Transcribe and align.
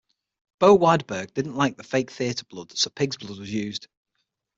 Bo 0.57 0.73
Widerberg 0.79 1.31
didn't 1.35 1.53
like 1.57 1.77
the 1.77 1.83
fake 1.83 2.09
theater 2.09 2.43
blood 2.45 2.75
so 2.75 2.89
pigs 2.89 3.17
blood 3.17 3.37
was 3.37 3.53
used. 3.53 3.87